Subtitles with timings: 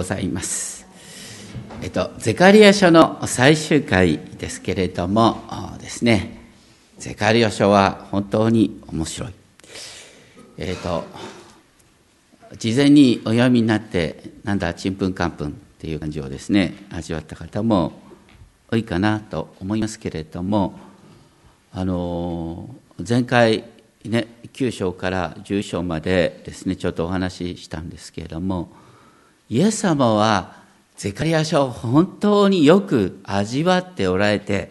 [0.00, 0.86] ございます。
[1.82, 5.42] えっと、ゼカリア書の最終回ですけれども
[5.78, 6.38] ですね、
[6.96, 9.32] ゼカリア書は本当に面白い。
[10.56, 11.04] えっと、
[12.56, 17.92] 事前にお読みになって、なんだ、ちんぷんかんぷんっていう感じをですね、味わった方も
[18.70, 20.78] 多いかなと思いますけれども、
[21.74, 22.74] あの、
[23.06, 23.64] 前回、
[24.06, 28.79] ね、9章から10章までですね、ちょっとお話ししたんですけれども、
[29.50, 30.54] イエス様は
[30.96, 34.70] ゼカリア書を本当によく味わっておられて、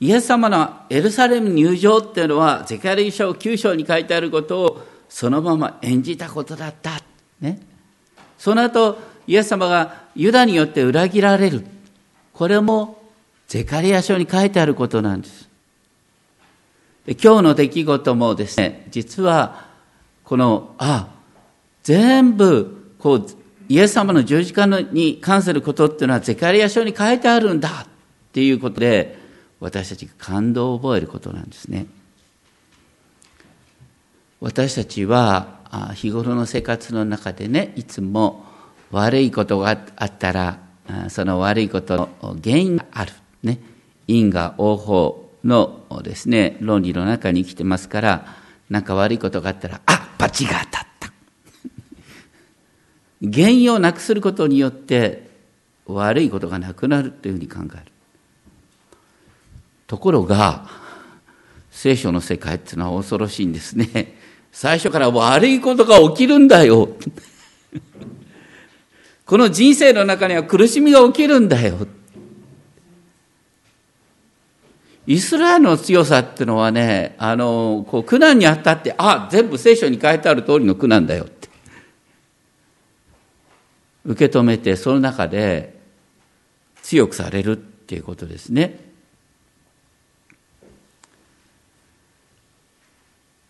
[0.00, 7.00] イエス様のエルサレム入場っていうのは、ゼカリア書9章に書いてあることをそのまま演じたことだった。
[7.40, 7.58] ね。
[8.36, 11.64] その後、イエス様がユダによって裏切られる。
[12.34, 13.02] これも
[13.48, 15.48] ゼカリア書に書いてあることなんです。
[17.06, 19.68] で今日の出来事もですね、実は、
[20.24, 21.08] この、あ、
[21.82, 23.26] 全部、こう、
[23.68, 27.88] イエス様の十字架に関することっていうのはゼカリア書に書いてあるんだっ
[28.32, 29.18] ていうことで
[29.60, 31.86] 私たちが感動を覚えることなんですね。
[34.40, 35.56] 私たちは
[35.94, 38.44] 日頃の生活の中でねいつも
[38.90, 40.58] 悪いことがあったら
[41.08, 43.58] その悪いことの原因がある、ね、
[44.06, 48.36] 因果応報のですね論理の中に生きてますから
[48.68, 50.95] 何か悪いことがあったらあ罰が当たった
[53.22, 55.28] 原因をなくすることによって
[55.86, 57.92] 悪いことがなくなるというふうに考える。
[59.86, 60.68] ところが、
[61.70, 64.16] 聖書の世界っていうのは恐ろしいんですね。
[64.50, 66.88] 最初から悪いことが起きるんだよ。
[69.26, 71.86] この人生の中には苦しみが起きるんだよ。
[75.06, 81.26] イスラエルの強さっていうのはね、あの、こう苦難にあったって、あ、全部聖書に書いてある通りの苦難だよ。
[84.06, 85.76] 受け止めてその中で
[86.82, 88.86] 強くされるっていうことですね。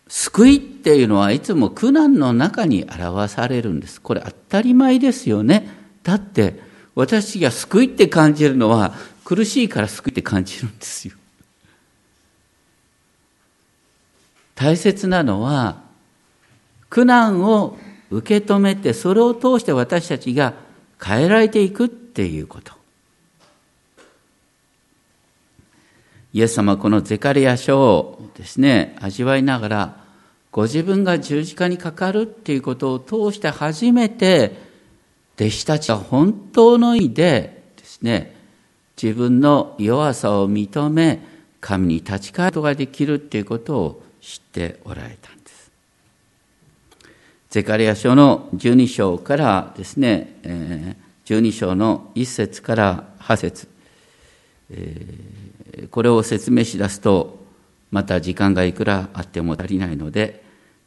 [0.07, 4.01] 救いっていうのはいつも苦難の中に表されるんです。
[4.01, 5.69] これ当たり前ですよね。
[6.03, 6.59] だって
[6.95, 11.13] 私が救いって感じるのは苦しいから救いって感じるんですよ。
[14.55, 15.83] 大切なのは
[16.89, 17.77] 苦難を
[18.09, 20.53] 受け止めてそれを通して私たちが
[21.03, 22.73] 変えられていくっていうこと。
[26.33, 29.97] イエス様はこのゼカリア書をですね味わいながら
[30.51, 34.53] ご自分が十字架にかかるっていうことを通して初めて
[35.35, 38.35] 弟子たちは本当の意でですね
[39.01, 41.21] 自分の弱さを認め
[41.59, 45.36] 神に立ち返ることができるっていうことを知っておられた。
[47.49, 53.67] ゼカリア書の12章からですね、12章の1節から8節
[55.89, 57.45] これを説明し出すと、
[57.89, 60.43] また時間がいくらあっても足りないので、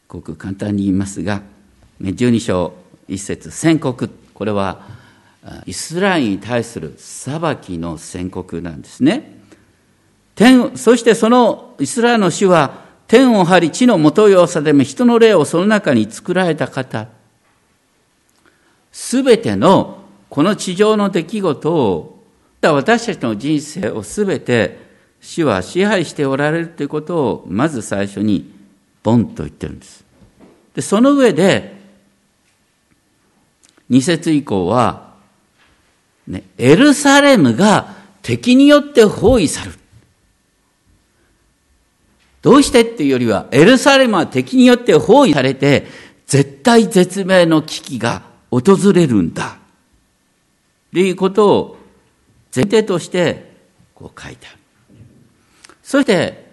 [0.07, 1.41] ごく簡単に言いますが、
[1.99, 2.73] 12章
[3.09, 4.85] 1節宣告、これは
[5.65, 9.39] イスラエルに対する裁きの宣告なんですね。
[10.35, 17.09] 天そしてそのイスラエルの主は天を張り地の元よを定め人の霊をその中に作られた方。
[18.93, 19.97] すべての
[20.29, 22.23] この地上の出来事を
[22.61, 24.79] 私たちの人生をすべて
[25.19, 28.49] 主は支配しておられるということをまず最初に
[29.03, 30.05] ボンと言ってるんです。
[30.73, 31.75] でその上で
[33.89, 35.15] 二節以降は、
[36.27, 39.80] ね、エルサレムが敵によって包囲される。
[42.41, 45.85] どうしてっていうよりは、エルサレムは敵によって包囲されて、
[46.25, 49.57] 絶対絶命の危機が訪れるんだ。
[50.91, 51.77] っていうことを
[52.53, 53.51] 前提として
[53.93, 54.57] こう書いてある。
[55.83, 56.49] そして、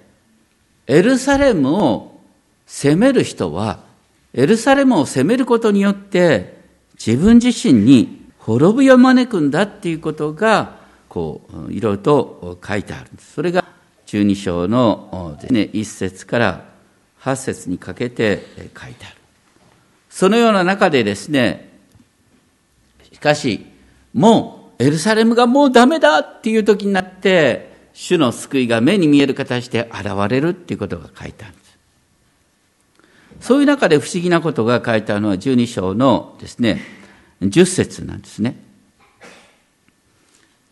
[0.87, 2.21] エルサレムを
[2.67, 3.81] 攻める人は、
[4.35, 6.59] エルサレムを攻めることによって、
[6.99, 13.35] 自分自身に滅びを招くんだっていうことが、こう、いろいろと書いてあるんです。
[13.35, 13.65] それが
[14.09, 16.65] 12章のです、ね、1節から
[17.21, 19.17] 8節にかけて書いてある。
[20.09, 21.79] そのような中でですね、
[23.13, 23.67] しかし、
[24.15, 31.79] もうエルサレムがもうダメだっていう時になって、主の救いが目に見える形で現れるっていうことが書いてあるんです。
[33.41, 36.81] そういう中で不思議なことが書いてあるのは12章のですね、
[37.43, 38.68] 10節なんですね。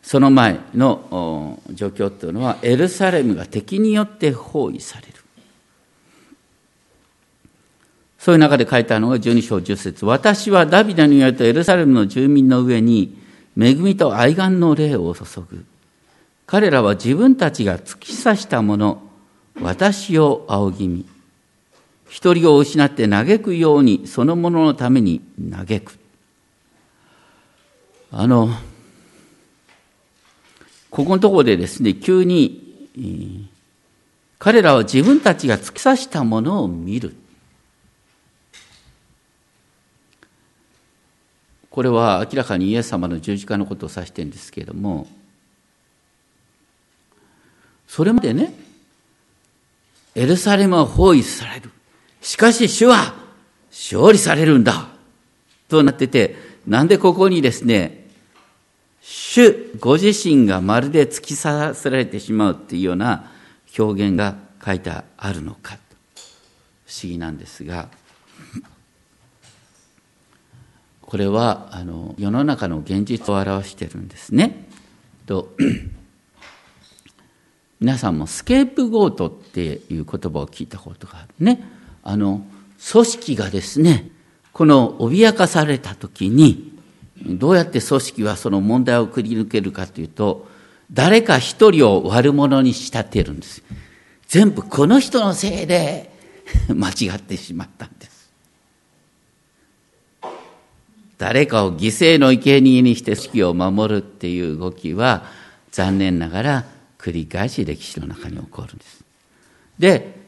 [0.07, 5.13] その前の状況というのはエルサレムが敵によって包囲される
[8.17, 13.19] そういう中で書いたのが12章10節私はダビデの家とエルサレムの住民の上に
[13.61, 15.65] 恵みと愛願の霊を注ぐ。
[16.47, 19.03] 彼らは自分たちが突き刺したもの、
[19.61, 21.07] 私を仰ぎ見。
[22.09, 25.99] 一人を失って嘆くようにそのもののために嘆く。
[28.13, 28.51] あの、
[30.97, 33.51] ここのところでですね、急に、
[34.39, 37.15] 彼らは自分たちが突き刺したものを見る。
[41.69, 45.07] これは明らかにイエス様の十字架のことを指してるんですけれども、
[47.87, 48.55] それまでね、
[50.15, 51.71] エルサレムは包囲される。
[52.23, 53.15] しかし主は
[53.71, 54.89] 勝利されるんだ。
[55.69, 58.06] となってて、なんでここにですね、
[59.09, 63.31] 主ご自身がまるで突き刺されてしまうっていうような
[63.79, 65.79] 表現が書いてあるのか。
[66.87, 67.89] 不思議なんですが、
[71.03, 74.67] これはあの世の中の現実を表してるんですね。
[75.25, 75.55] と
[77.79, 81.63] 皆さんもスケープゴートっていう言葉を聞いたことがあるね。
[82.03, 82.45] あの
[82.91, 84.11] 組織がですね
[84.53, 86.76] この脅かされた時に
[87.27, 90.47] どうやって組織はその問題をくり抜けるかというと
[90.93, 93.63] 誰か一人を悪者に仕立てるんです。
[94.29, 96.11] 全部この人のせいで
[96.73, 98.31] 間違ってしまったんです。
[101.19, 105.25] 誰かを犠牲の生贄にして式を守るっていう動きは
[105.71, 106.65] 残念ながら
[106.99, 109.05] 繰り返し歴史の中に起こるんです。
[109.79, 110.21] で、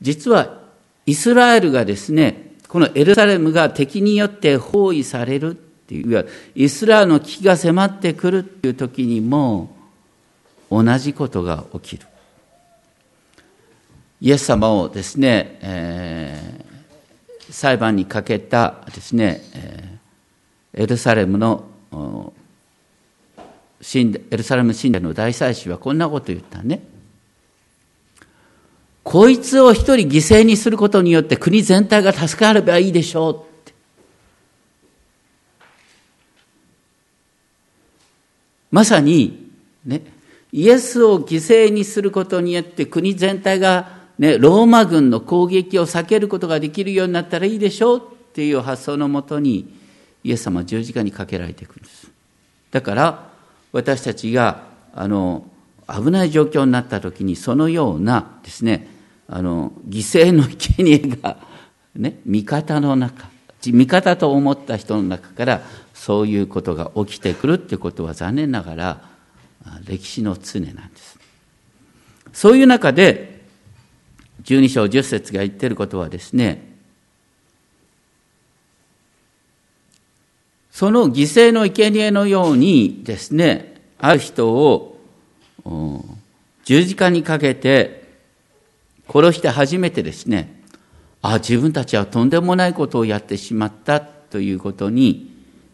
[0.00, 0.60] 実は
[1.06, 5.56] イスラエルがですね、このエルサレムが敵によって包囲される
[5.92, 9.76] ていう、イスラエルの危機が迫ってくるっていう時にも
[10.70, 12.06] 同じことが起きる。
[14.20, 19.92] イエス様をですね、えー、裁判にかけたですね、えー
[20.74, 21.64] エルサレムの
[23.84, 26.82] エルサレム神殿の大祭司はこんなこと言ったね。
[29.02, 33.74] こいつを一人犠牲にすることによって国全体が助かればいいでしょうって。
[38.72, 39.52] まさに、
[39.84, 40.02] ね、
[40.50, 49.80] イエスを犠牲にすることによって国全体が、ね、ローマ軍の攻撃を避けることができるようになったらいいでしょうっていう発想のもとに、
[50.24, 52.10] イエス様は十字架にかけられていくんです。
[52.70, 53.28] だから
[53.72, 54.64] 私たちが
[54.94, 55.46] あの
[55.86, 58.88] 危ない状況になった時にそのようなですね
[59.28, 61.36] あの犠牲の生贄が
[61.94, 63.28] ね味方の中
[63.64, 65.62] 味方と思った人の中から
[65.94, 69.08] そういうことが起きてくるってことは残念ながら
[69.86, 71.18] 歴史の常なんです。
[72.32, 73.42] そういう中で
[74.44, 76.72] 12章10節が言ってることはですね
[80.72, 84.98] その犠牲の生贄のようにですね、ある人を
[86.64, 88.10] 十字架にかけて
[89.08, 90.62] 殺して初めてですね、
[91.20, 95.31] あ自分たちはとんでもないことをやってしまったということに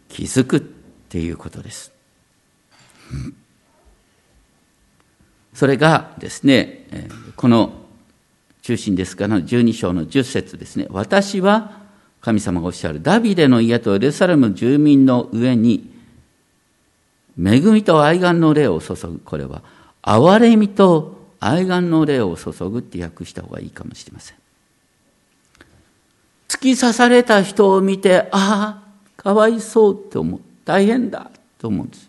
[0.09, 1.93] 気づくっていうことです。
[5.55, 6.87] それがですね、
[7.37, 7.73] この
[8.63, 10.87] 中心ですから12章の10節ですね。
[10.91, 11.79] 私は
[12.21, 15.91] 神様がおっしゃる、ダビデの家とエルサレム住民の上に、
[17.39, 19.21] 恵みと愛願の霊を注ぐ。
[19.25, 19.63] これは、
[20.03, 24.37] 憐れみと愛願の霊を注ぐって訳した方がいいかもしれません。
[26.49, 28.88] 突き刺された人を見て、ああ、
[29.29, 30.41] かわいそうって思う。
[30.65, 32.09] 大変だと思うんです。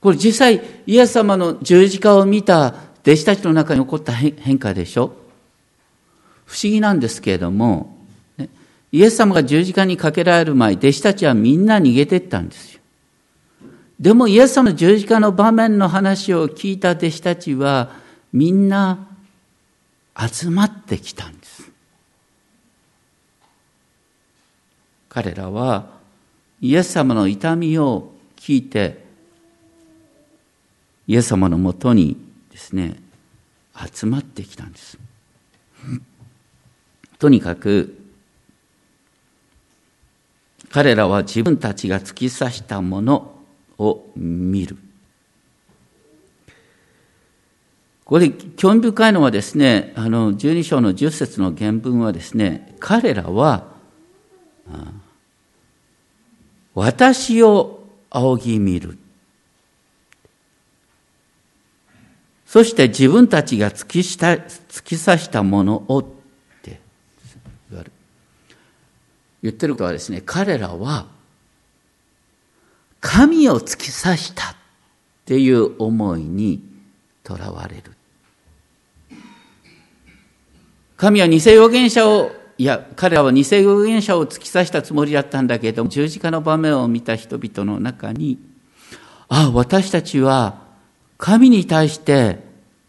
[0.00, 5.12] これ実際、イエス様の十字架を見た弟子たちの中に起こった変化でしょ？
[6.46, 7.98] 不思議なんですけれども、
[8.38, 8.48] ね
[8.92, 12.80] イエス様が十字架にかけられる前、弟子たちはみんな逃げてったんですよ。
[14.00, 17.90] でもイエス様の十字架の場面の話を聞いた弟子たちは、
[18.32, 19.06] みんな
[20.16, 21.70] 集まってきたんです。
[25.14, 25.86] 彼らは
[26.60, 29.04] イエス様の痛みを聞いて、
[31.06, 32.16] イエス様のもとに
[32.50, 32.96] ですね、
[33.92, 34.98] 集まってきたんです。
[37.20, 37.96] とにかく、
[40.70, 43.36] 彼らは自分たちが突き刺したもの
[43.78, 44.76] を見る。
[48.04, 53.72] これ、興味深いのはですね、あの、12章の10節の原文はですね、彼らは、
[56.74, 58.98] 私を仰ぎ見る。
[62.46, 66.04] そして自分たちが突きした突き刺したものをっ
[66.62, 66.80] て
[69.42, 69.50] 言。
[69.50, 71.06] ってることはですね、彼らは、
[73.00, 74.56] 神を突き刺したっ
[75.26, 76.62] ていう思いに
[77.24, 77.82] とらわれる。
[80.96, 88.38] 神は偽預言者を、いや、彼らは偽預言者を突き刺したつもりだったんだけど、十字架の場面を見た人々の中に、
[89.28, 90.62] ああ、私たちは
[91.18, 92.38] 神に対して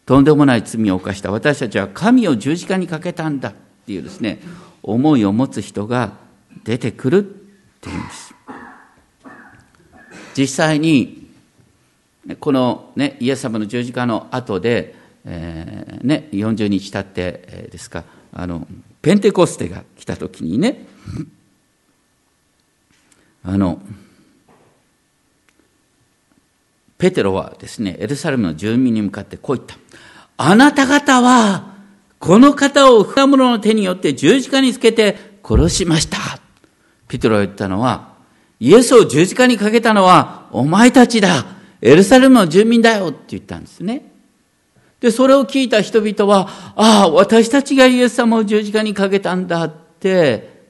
[0.05, 1.31] とんでもない罪を犯した。
[1.31, 3.53] 私たちは神を十字架にかけたんだっ
[3.85, 4.39] ていうですね、
[4.83, 6.13] 思いを持つ人が
[6.63, 7.23] 出てくるっ
[7.81, 8.35] ていうんです。
[10.37, 11.27] 実際に、
[12.39, 14.95] このね、イエス様の十字架の後で、
[15.25, 18.03] えー、ね、40日経って、ですか、
[18.33, 18.67] あの、
[19.05, 20.83] ペンテコステが来た時にね、
[23.43, 23.79] あの、
[26.97, 29.77] ペテロはですね、エルサレムの住民に向かってこう言った。
[30.37, 31.75] あなた方は、
[32.17, 36.17] この方を不可者の手によって十字架につけて殺しました。
[37.07, 38.15] ペテロが言ったのは、
[38.59, 41.45] イエスを十字架にかけたのはお前たちだ。
[41.79, 44.14] エルサレムの住民だよって言ったんですね。
[45.05, 50.65] で、それを聞いた人々は、ああ、私たちがイエス様を十字架にかけたんだって、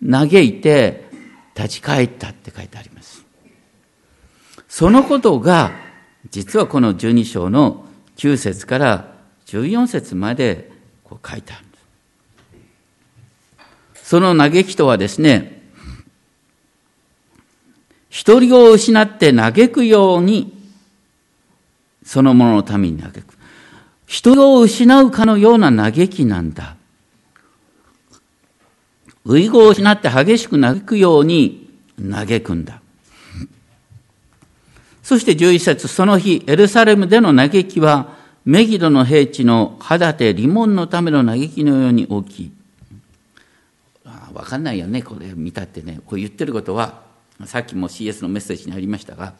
[0.00, 1.06] 嘆いて
[1.56, 3.24] 立ち返ったって書いてあります。
[4.68, 5.72] そのことが、
[6.30, 7.84] 実はこの12章の
[8.16, 9.12] 9節から
[9.46, 10.70] 14節まで
[11.02, 11.78] こう書いてあるんで
[13.98, 14.08] す。
[14.08, 15.64] その嘆きとはですね、
[18.08, 20.61] 一人を失って嘆くように、
[22.04, 23.24] そのもののために嘆く。
[24.06, 26.76] 人を失うかのような嘆きなんだ。
[29.26, 31.70] 遺語を失って激しく嘆くように
[32.10, 32.80] 嘆くんだ。
[35.02, 42.52] そして11節その日、エルサレムでの嘆きは、メギドの平地の肌でリモンのための嘆きのように大きい。
[44.32, 46.00] わかんないよね、これ見たってね。
[46.06, 47.02] こう言ってることは、
[47.46, 49.34] さっきも CS のメッセージにありましたが、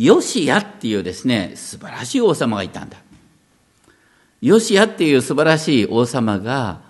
[0.00, 2.96] ヨシアっていうですね、素晴らしい王様がいたんだ。
[4.40, 6.80] ヨシアっていう素晴らしい王様が、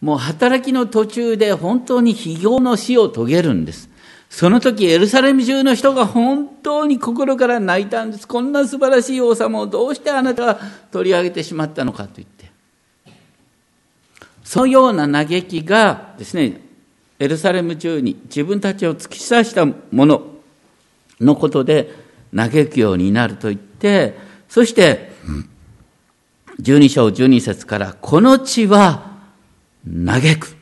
[0.00, 3.88] もう働きの途中で本当に非業の死を遂げるんです。
[4.28, 8.26] その時エルサレム中の人が本当に心から泣いたんです。
[8.26, 12.50] こんな素晴らしい王様をどうしてあなたが取り上げてしまったのかと言って。
[14.42, 16.62] そのような嘆きがですね、
[17.20, 20.26] エルサレム中に自分たちを突き刺したもの
[21.20, 22.05] のことで
[22.36, 25.12] 嘆くようになると言って、そして、
[26.60, 29.12] 12章12節から、この地は
[29.86, 30.56] 嘆く。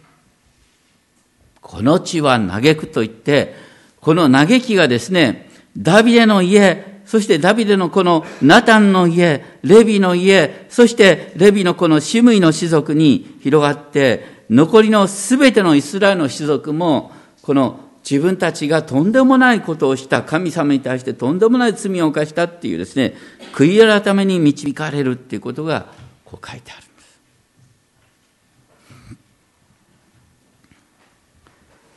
[1.61, 3.55] この地は嘆くと言って、
[4.01, 17.13] この嘆きがですね、ダビデの家、そしてダビデのこのナタンの家、レビの家、そしてレビのこのシムイの種族に広がって、残りのすべてのイスラエルの種族も、
[17.43, 23.15] この自分たちがとんでもないことをした神様に対してとんでもない罪を犯したっていうですね、
[23.55, 25.87] 悔い改めに導かれるっていうことが
[26.25, 27.21] こう書いてあるんです。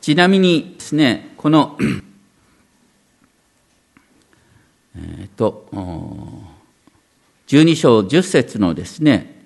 [0.00, 1.76] ちなみにですね、この
[5.20, 5.68] えっと、
[7.46, 9.44] 12章10節のですね、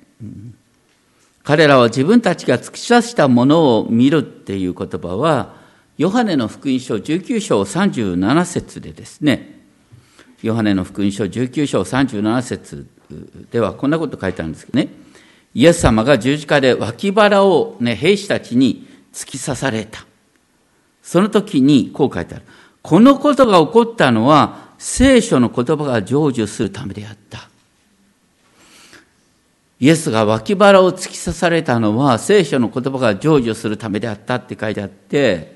[1.43, 5.62] 彼らは自分たちが突き刺したものを見るっていう言葉は、
[5.99, 9.61] ヨハネの福音書19章37節でですね、
[10.43, 12.87] ヨハネの福音書19章37節
[13.51, 14.89] ではこんなこと書いてあるんですけどね、
[15.55, 20.07] イエス様が十字架で脇腹を、ね、兵士たちに突き刺された。
[21.03, 22.45] その時にこう書いてある。
[22.81, 27.49] このことが起こったのは聖書の言葉が成就するためであった。
[29.79, 35.52] イエスが脇腹を突き刺されたのは聖書の言葉が成就するためであったって書いてあって、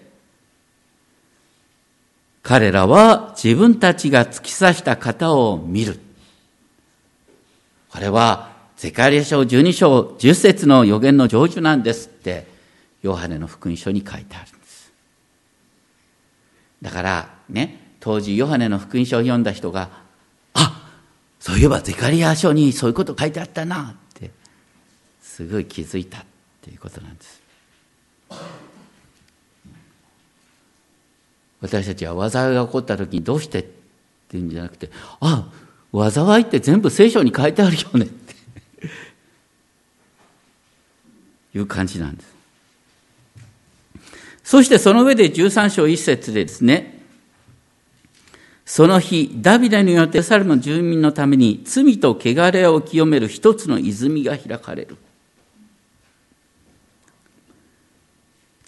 [2.47, 5.99] 彼らは自分たちが突き刺した方を見る。
[7.91, 12.47] これは、ゼカリア書12章10節の予言の成就なんですって、
[13.03, 14.93] ヨハネの福音書に書いてあるんです。
[16.83, 19.91] だからね、当時ヨハネの福音書を読んだ人が、
[20.55, 20.89] あ
[21.41, 24.31] そういえばゼカリア書にそういうこと書いてあったなって。
[25.21, 26.25] すごい気づいたっ
[26.63, 27.43] ていうことなんです。
[31.67, 33.65] 私たちは災いが起こった時にどうしてっ
[34.29, 35.51] ていうんじゃなくて、あ、
[35.93, 38.37] 災いって全部聖書に書いてあるよねって
[41.59, 42.37] いう感じなんです。
[44.45, 47.03] そしてその上で13章1節でですね、
[48.65, 54.97] その日、ダビデによってサルの住民のために罪と汚れを清める一つの泉が開かれる。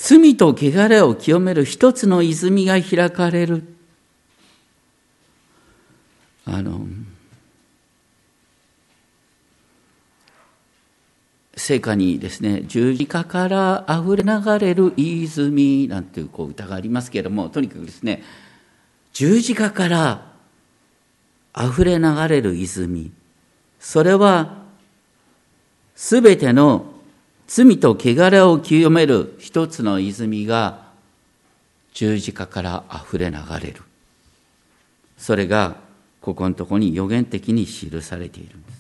[0.09, 3.63] 罪と汚れを清める一つの泉が開かれる。
[6.47, 6.87] あの、
[11.55, 18.23] 聖歌にですね、十字架から溢れ流れる泉なんていうこう歌がありますけれども、とにかくですね、
[19.13, 20.33] 十字架から
[21.55, 23.13] 溢れ流れる泉。
[23.79, 24.63] それは、
[25.95, 26.98] すべての
[27.49, 30.87] 罪と汚れを清める一つの泉が
[31.95, 33.83] 十字架から溢れ流れる。
[35.17, 35.77] それが、
[36.21, 38.79] ここのところに予言的に記されているんです。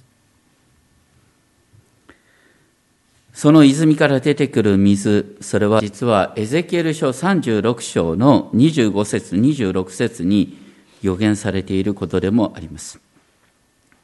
[3.32, 10.58] その泉から出てくる水、それは実はエゼキエル書36章の25節、26節に
[11.00, 13.00] 予言されていることでもあります。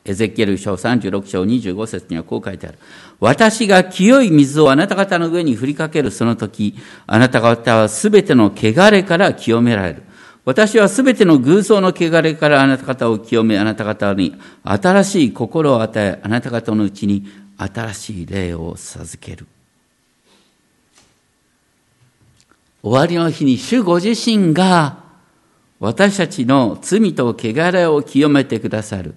[0.07, 2.79] エゼキエル書36章25節にはこう書いてある。
[3.21, 6.75] 私が清い水をあなた方の上に振りかけるその時、
[7.07, 10.03] あなた方はすべての汚れから清められる。
[10.45, 17.25] 私はすべての偶像の汚れからあなた方を清め、あなた方に新しい心を与え、あなた方のうちに
[17.57, 19.47] 新しい霊を授ける。
[22.83, 24.99] 終わりの日に主ご自身が
[25.81, 29.15] 私たちの罪と汚れを清めてくださる。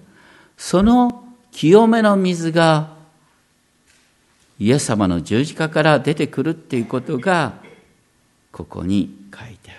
[0.58, 2.90] その清めの水が
[4.58, 7.54] イエス様の十字架から出てくるっていうことが
[8.50, 9.78] ここに書いてある。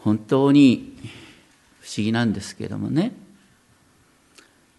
[0.00, 0.96] 本当に
[1.80, 3.12] 不思議なんですけどもね。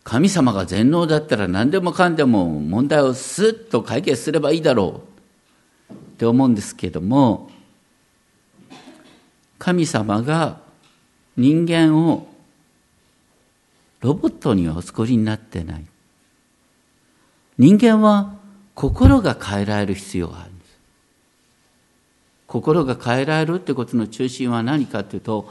[0.03, 5.01] 神様が全能だったら何でもかんでも問題をスッと解決すればいいだろ
[5.89, 7.49] うって思うんですけども
[9.59, 10.65] 神様が
[11.37, 12.27] 人間を
[14.01, 15.85] ロボットにはお作りになってない
[17.57, 18.33] 人間は
[18.75, 20.77] 心が変えられる必要があるんです
[22.47, 25.49] 心が変えられるってことの中心は何かというと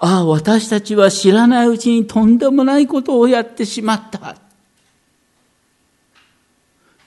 [0.00, 4.36] ああ、私たちは知らないうちにとんでもないことをやってしまった。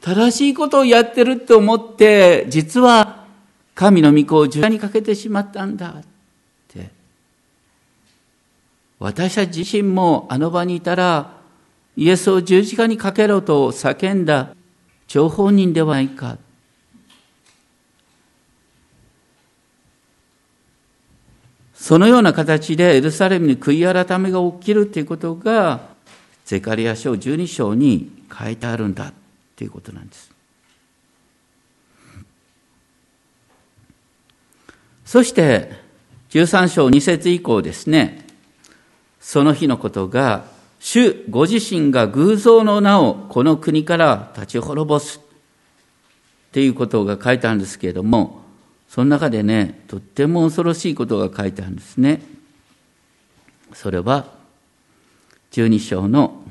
[0.01, 3.25] 正しいことをやってるって思って、実は
[3.75, 6.03] 神の御子を十字架にかけてしまったんだ。
[9.01, 11.33] 私たち自身もあの場にいたら、
[11.97, 14.55] イエスを十字架にかけろと叫んだ
[15.07, 16.37] 張本人ではないか。
[21.73, 25.81] そのような形でエルサレムに悔い改めが起きるということが、
[26.45, 29.13] ゼカリア書12章に書いてあるんだ
[29.55, 30.31] ということなんです。
[35.05, 35.71] そして、
[36.29, 38.30] 13章2節以降ですね、
[39.21, 40.43] その日のことが、
[40.79, 48.41] 主ご自身が偶像の名をこの国から立ち滅ぼすっていうことが書いてあるんですけれども、
[48.89, 52.21] その中でね、とっても恐ろしいことが書いてあるんですね。
[53.73, 54.25] それは、
[55.51, 56.43] 12章の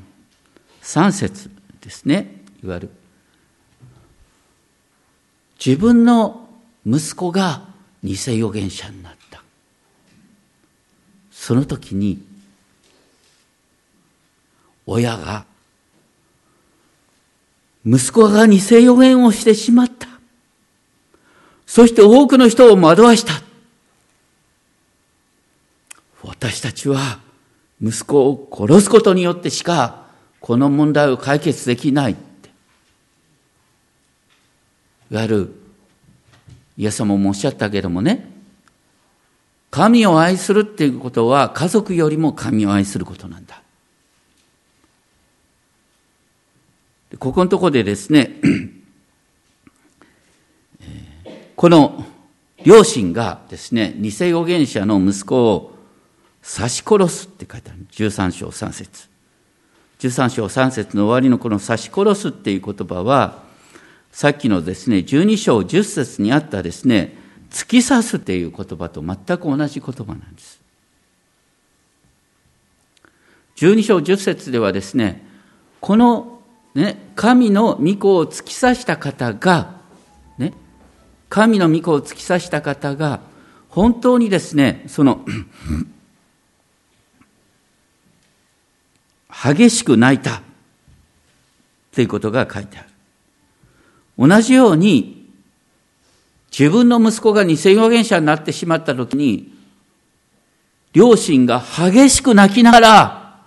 [0.81, 2.41] 3節ですね。
[2.63, 2.89] いわゆる、
[5.63, 6.47] 自分の
[6.85, 7.63] 息子が
[8.01, 9.43] 偽預言者になった。
[11.31, 12.30] その時に、
[14.91, 15.45] 親が、
[17.85, 20.07] 息子が偽預言をしてしまった。
[21.65, 23.41] そして多くの人を惑わした。
[26.23, 27.19] 私たちは
[27.81, 30.05] 息子を殺すことによってしか
[30.39, 32.49] この問題を解決できないって。
[35.11, 35.55] いわゆる、
[36.77, 38.29] イエス様もおっしゃったけどもね、
[39.71, 43.60] 神を愛するっていうことは家族よりも神を愛することなんだ。
[47.19, 48.31] ここのところでですね、
[51.55, 52.05] この
[52.63, 55.75] 両親がですね、偽預言者の息子を
[56.43, 57.85] 刺し殺すって書いてある。
[57.91, 59.09] 13章3節
[59.99, 63.43] 13章3節の終わりのこの刺し殺すっていう言葉は、
[64.11, 67.15] さっきのですね、12章10節にあったですね、
[67.51, 70.59] 突き刺すっていう言葉と全く同じ言葉なんです。
[73.57, 75.23] 12章10節ではですね、
[75.81, 76.40] この、
[76.73, 79.81] ね、神の御子を突き刺した方が、
[81.31, 83.21] 神の御子を突き刺した方が、
[83.69, 85.25] 本当にですね、その、
[89.31, 90.41] 激しく泣いた
[91.93, 92.89] ということが書いてある。
[94.17, 95.25] 同じように、
[96.51, 99.53] 自分の息子が偽預言者になってしまったときに、
[100.91, 103.39] 両親が激しく泣きながら、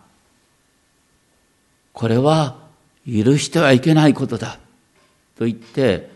[1.93, 2.64] これは
[3.07, 4.59] 許してはいけないことだ。
[5.37, 6.11] と言って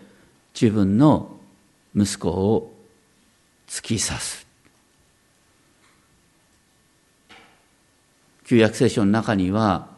[0.61, 1.37] 自分の
[1.95, 2.73] 息子を
[3.69, 4.47] 突き刺す
[8.47, 9.89] 旧約聖書の中には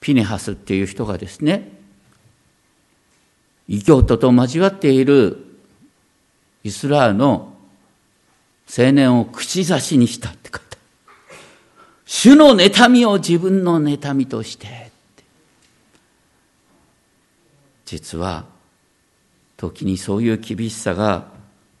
[0.00, 1.70] ピネハスっていう人がですね
[3.68, 5.44] 異教徒と交わっている
[6.64, 7.52] イスラエルの
[8.76, 10.76] 青年を口差しにしたって書いて
[12.04, 14.85] 主の妬みを自分の妬みとして
[17.86, 18.44] 実は
[19.56, 21.28] 時にそういう厳しさが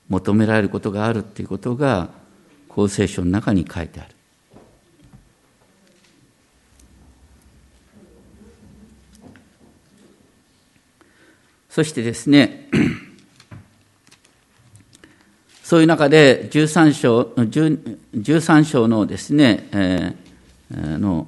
[0.08, 2.08] 求められることがあるっていうことが
[2.70, 4.16] 厚聖書の中に書いてある。
[11.68, 12.70] そしてですね、
[15.62, 21.26] そういう中で13章 ,13 章のですね、えー、の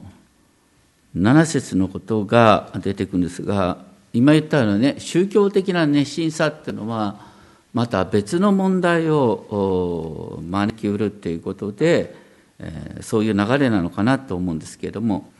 [1.14, 7.29] 7節のことが出てくるんですが、今言ったようなね、宗教的な熱心さっていうのは、
[7.75, 12.14] また別の問題を招きうるっていうことで、
[12.59, 15.31] えー、そういう流れなのかなと思うんですけれども、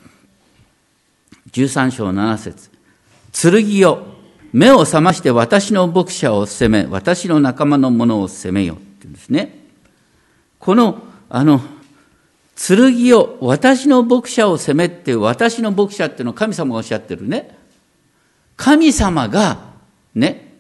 [1.53, 2.71] 13章7節
[3.33, 4.03] 剣よ
[4.53, 9.59] 目を覚まして私の牧者を責め、私の仲間の者を責めよって言うんですね。
[10.59, 11.61] この、あの、
[12.57, 17.58] 剣を、私の牧者を責めって私の牧者っていうのは神様がおっしゃってるね。
[18.59, 19.61] 神様が、
[20.17, 20.53] ね、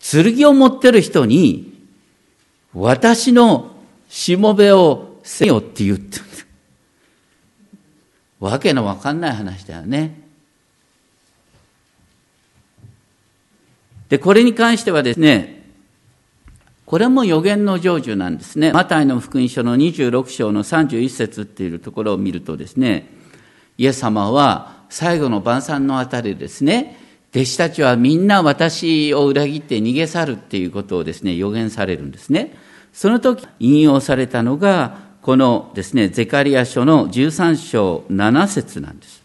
[0.00, 1.72] 剣を持ってる人に、
[2.74, 3.70] 私の
[4.08, 6.18] しもべをせよって言って、
[8.40, 10.20] わけのわかんない話だよね。
[14.08, 15.62] で、これに関してはですね、
[16.84, 18.72] これも予言の成就なんですね。
[18.72, 23.08] マタイの福音書の26章の31節っていうところを見るとですね、
[23.78, 26.98] イエス様は最後の晩餐のあたりですね、
[27.34, 32.54] 弟子たちはみんな私を裏切って逃げ去るっていうことをですね、予言されるんですね。
[32.92, 39.22] その時引用されたのが、このですね、ゼカリア書の13章7節なんです。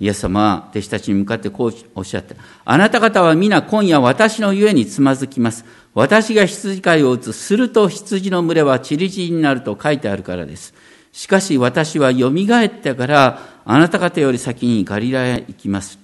[0.00, 5.64] イエス様は弟子たちに向かってこうおっしゃって、あなた方は皆今夜私のゆえにつまずきます。
[5.94, 7.32] 私が羊飼いを打つ。
[7.32, 10.74] すると羊の群れは散り散りになると書いてあるからです。
[11.12, 16.03] しかし私は蘇ってから、あなた方より先にガリラへ行きます。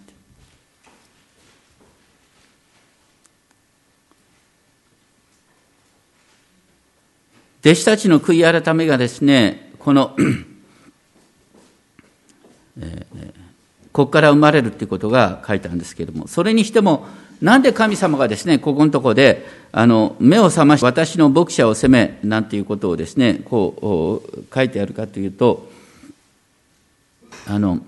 [7.64, 10.16] 弟子たちの悔い改めがですね、この
[12.80, 13.32] えー
[13.92, 17.08] ここから生まれるっていうことが書いてあるんですけれども、それにしても、
[17.42, 25.68] なんで神様がですね、ここのとこで、あの、目を覚まし、私の牧者を責め、なんていうことをですね、こう、書いてあるかというと、
[27.48, 27.80] あの、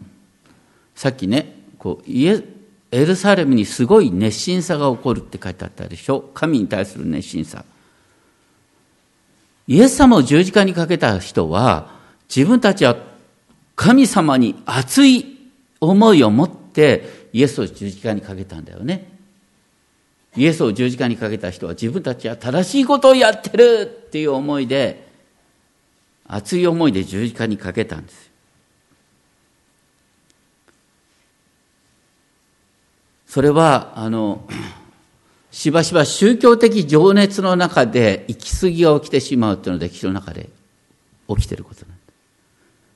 [0.97, 2.43] さっきね、こう、イエ
[2.91, 6.31] エルサレムにすごい熱心さが起こるって書いてあったでしょ？
[6.35, 7.65] 神に対する熱心さ。
[9.67, 11.91] イエス様を十字架にかけた人は、
[12.35, 12.97] 自分たちは
[13.77, 15.39] 神様に熱い
[15.81, 19.11] 思いを持ってイエスを十字架にかけたんだよね。
[20.37, 25.07] イエスを十字架にかけた人は自分たちは正しいことをやってるっていう思いで、
[26.27, 28.31] 熱い思いで十字架にかけたんです
[33.27, 34.47] それは、あの、
[35.53, 40.49] しばしば宗教的情熱の中で行き過ぎが起きてしまうっていうのは歴史の中で
[41.29, 41.97] 起きていることなんだ。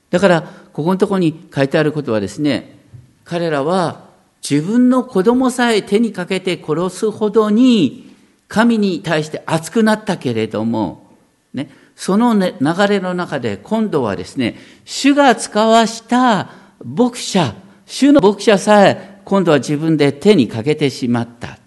[0.09, 0.41] だから、
[0.73, 2.79] ここのところに書いてあることはですね、
[3.25, 4.07] 彼らは
[4.47, 8.15] 自分の子供さえ手にかけて殺すほどに
[8.47, 11.11] 神に対して熱くなったけれども、
[11.53, 16.49] ね、その、ね、流れの中で今度はですね、主が使わした
[16.83, 17.53] 牧者、
[17.85, 21.59] 主の牧者さえ今度は自分で手にかけてしまった。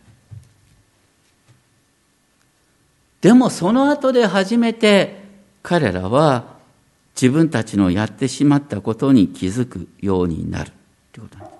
[3.20, 5.22] でもその後で初めて
[5.62, 6.58] 彼らは
[7.20, 10.70] 自分たちのやってしまったことに気づくようになる。
[10.70, 10.72] っ
[11.12, 11.54] てことなんで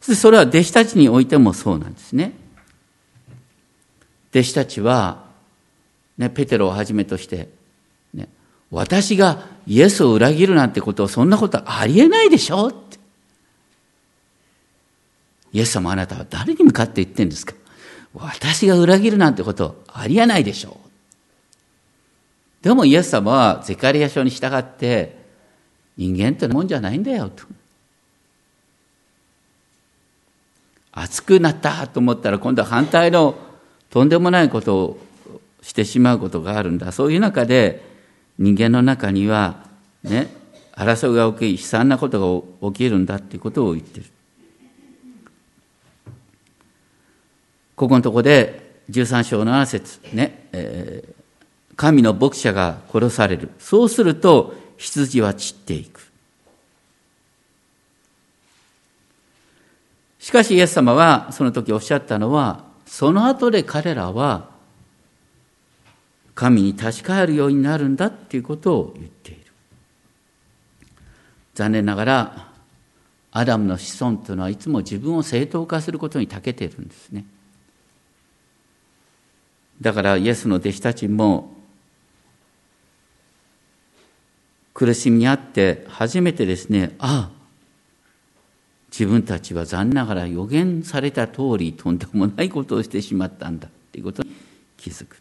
[0.00, 0.14] す。
[0.14, 2.32] それは弟子たちにおいてもそうなんですね。
[4.30, 5.24] 弟子たちは、
[6.16, 7.48] ね、ペテロをはじめとして、
[8.14, 8.28] ね、
[8.70, 12.98] 私がイエスを裏切るなんてことをそんなことありえないでしょって。
[15.52, 17.54] イエス様あなたは誰に向かって言ってんですか
[18.14, 20.89] 私が裏切るなんてことありえないでしょう。
[22.62, 25.18] でもイエス様はゼカリア書に従って
[25.96, 27.44] 人間ってもんじゃないんだよと。
[30.92, 33.36] 熱くなったと思ったら今度は反対の
[33.90, 34.98] とんでもないことを
[35.62, 37.82] してしまうことがあるんだそういう中で
[38.38, 39.66] 人間の中には
[40.02, 40.28] ね
[40.72, 44.06] 争いが起き悲惨なことが起きるんだっていうことを言ってる
[47.76, 51.14] ここのとこで13章7節ね、えー、
[51.80, 53.48] 神の牧者が殺される。
[53.58, 56.10] そうすると羊は散っていく。
[60.18, 64.50] しかしイエス様はその時おっしゃったのは、その後で彼らは
[66.34, 69.40] 神に立ち返るようになるんだっていうことを言っている。
[71.54, 72.52] 残念ながら、
[73.32, 77.24] アダムの子孫というのはいつも自分を正当化することに長けているんですね。
[79.80, 81.56] だからイエスの弟子たちも
[84.80, 87.30] 苦しみにあって初めてですね、ああ、
[88.90, 94.30] 自分たちは残念ながら予言された通りとんでもないことをしてしまったんだということに
[94.78, 95.20] 気づく。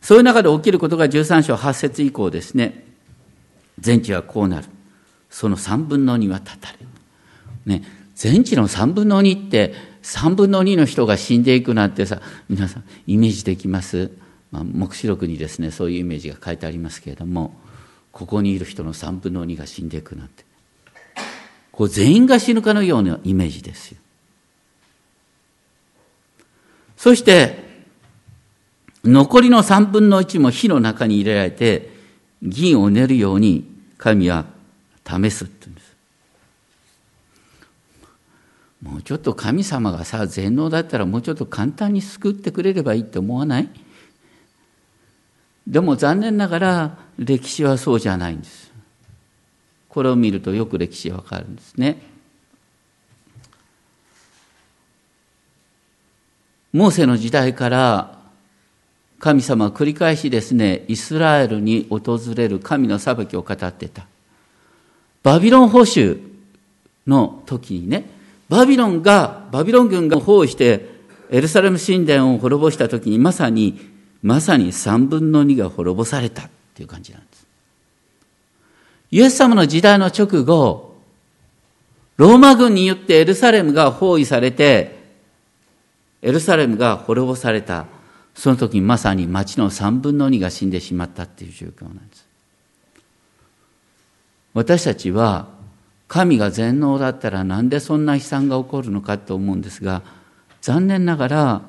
[0.00, 2.86] そういう中で起きることが13章8節以降ですね。
[3.78, 4.66] 全地はこうなる。
[5.28, 6.86] その3分の2は断たれる。
[7.66, 14.10] ね、全地の3分の2って3分の2の人が死んでいくなんてさ、皆さんイメージできます？
[14.50, 17.60] まあ、黙示録にですね、そういうイメージが書いてありますけれども、
[18.12, 20.44] ここにいる人の3分の2が死んでいくなんて。
[21.72, 23.98] こう全員が死ぬかのようなイメージですよ。
[26.98, 27.72] そして、
[29.02, 31.90] 残りの3分の1も火の中に入れられて、
[32.42, 33.64] 銀を練るように
[33.96, 34.44] 神は
[35.04, 35.92] 試すって言うんです。
[38.82, 43.68] もうちょっと神様がさ、全能だったらもうちょっと簡単に救ってくれればいいって思わない？
[45.66, 48.72] でも残念ながら歴史はそうじゃないんです。
[49.88, 52.00] これを見るとよく歴史がわかるんですね。
[56.72, 58.18] モーセの時代から
[59.18, 64.06] 神様は繰り返しですね、イスラエルに訪れる神の裁きを語ってた。
[65.22, 66.20] バビロン保守
[67.06, 68.10] の時にね、
[68.48, 70.90] バビロンが、バビロン軍が包囲して
[71.30, 73.78] エルサレム神殿を滅ぼした時にまさに、
[74.22, 77.46] まさに三分の二が滅ぼされたっていう感じなんです。
[79.10, 80.96] イエス様の時代の直後、
[82.16, 85.02] ローマ軍によってエルサレムが包囲されて、
[86.22, 87.86] エルサレムが滅ぼされた。
[88.34, 92.26] その時にまさに町の三分の二が死んでしまったっていう状況なんです。
[94.54, 95.48] 私たちは
[96.08, 100.02] 神が全能だったらなんでそんな悲惨が起こるのかと思うんですが、
[100.62, 101.62] 残念ながら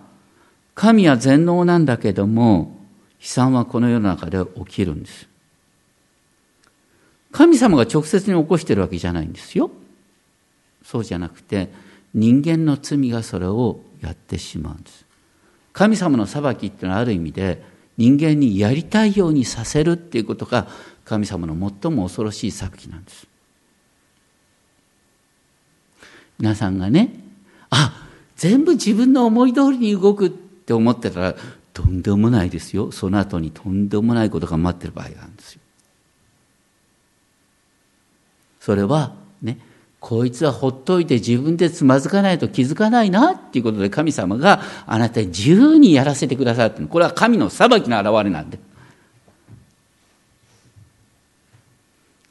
[0.75, 2.82] 神は全能なんだけども、
[3.23, 5.29] 悲惨はこの世の中で起きるんです。
[7.31, 9.71] 神様が直接に起こしてるわけじゃないんですよ。
[10.83, 11.69] そうじゃなくて、
[12.13, 15.05] 人間の罪がそれをやってしまうんです。
[15.71, 17.63] 神様の裁きっていうのはある意味で、
[17.97, 20.67] 人間にやりたいようにさせるっていうことが、
[21.05, 23.25] 神様の最も恐ろしい裁きなんです。
[26.39, 27.15] 皆さんがね、
[27.69, 28.05] あ、
[28.35, 31.35] 全部自分の思い通りに動くって思ってたら、
[31.73, 32.91] とんでもないですよ。
[32.91, 35.61] その後にとんでもないことが待ってる場合があるんですよ。
[38.59, 39.57] それはね、
[39.99, 48.59] こいつはほっといて自分でつまずかないと気づかないなっていうことで神様があなたに自由にやらせてくださってこれは神の裁きの表れなんで。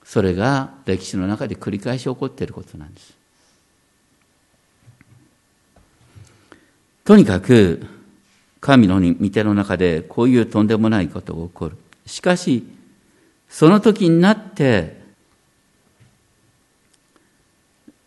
[0.05, 3.15] それが歴史の中で繰り返し起こっていることなんです。
[7.05, 7.87] とにかく
[8.63, 11.77] 神の御手の中でこういうとんでもないことが起こる。
[12.07, 12.65] しかし、
[13.49, 15.03] その時になって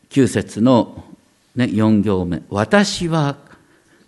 [0.09, 1.03] 9節の、
[1.57, 2.41] ね、4行目。
[2.49, 3.35] 私は、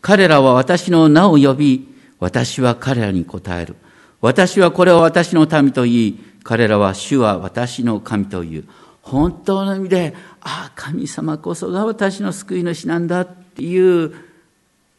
[0.02, 3.76] 彼らは私の名を呼び、私は彼らに答える。
[4.22, 8.64] 私はこれを私の民と言い、彼らは主は私の神という。
[9.02, 14.27] 本当の意味で、ああ、神様こそが私の救い主なんだっていう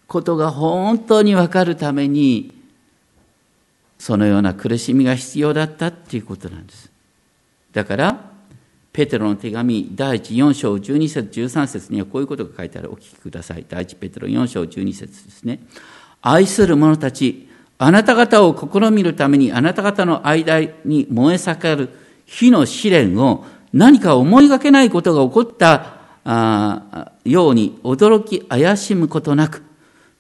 [0.09, 2.53] ことが本当にわかるために、
[3.99, 6.91] そのような苦しみが必要だったっていうことなんです。
[7.73, 8.31] だから、
[8.93, 13.65] ペテロの手紙第1 4章12節13節にはこういうことが書いてあるお聞きください。
[13.69, 15.61] 第1ペテロ4章12節ですね。
[16.23, 21.91] 愛する者たち、あなた方を試みるためにあなた方の間に燃え盛る
[22.25, 25.99] 火の試練を何か思いがけないことが起こった
[27.25, 29.63] ように驚き怪しむことなく、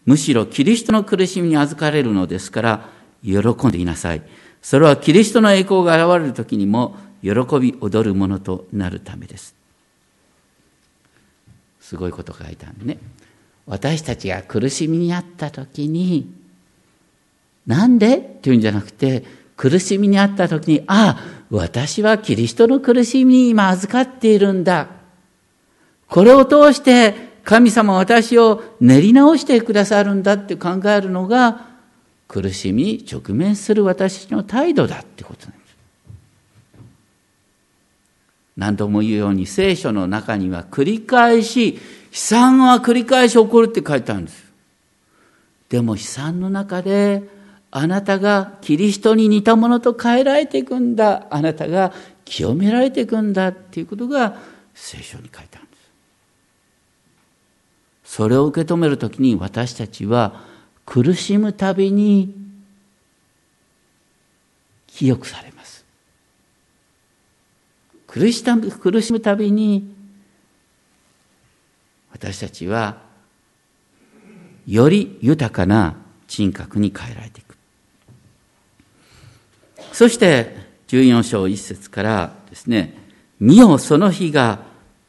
[0.08, 2.88] むしろキリストの苦しみに預かれるのですから、
[3.22, 4.22] 喜んでいなさい。
[4.62, 9.54] それはキリストの栄光が現れる時にも喜び踊るものとなるためです。
[11.78, 12.96] すごいこと書いたんね。
[13.66, 16.32] 私たちが苦しみにあった時に、
[17.66, 18.16] なんで？
[18.16, 19.24] っていうんじゃなくて、
[19.58, 24.88] 苦しみにあった時に、ああ、私はキリストの苦しみに今預かっているんだ。
[26.08, 31.64] これを通して神様は私を練り直してくださるんだって考えるのが
[32.28, 35.76] 苦しみ直面する私の態度だってことなんです。
[38.58, 41.80] 何度も言うように聖書の中には繰り返し悲
[42.12, 44.44] 惨は繰り返し起こるって書いてあるんです。
[45.70, 47.22] でも悲惨の中で
[47.70, 51.26] あなたがキリストに似たものと変えられていくんだ。
[51.30, 51.94] あなたが
[52.26, 54.36] 清められていくんだっていうことが
[54.74, 55.67] 聖書に書いてある。
[58.08, 60.40] それを受け止めるときに私たちは
[60.86, 62.34] 苦しむたびに
[64.86, 65.84] 清くされます。
[68.06, 69.94] 苦し苦しむたびに
[72.10, 72.96] 私たちは
[74.66, 75.94] より豊かな
[76.26, 77.58] 人格に変えられていく。
[79.92, 80.56] そして
[80.88, 82.96] 14章1節からですね、
[83.38, 84.67] 見よその日が